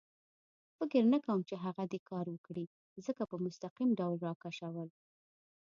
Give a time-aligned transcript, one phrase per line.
[0.77, 2.65] فکر نه کوم چې هغه دې کار وکړي،
[3.05, 4.89] ځکه په مستقیم ډول را کشول.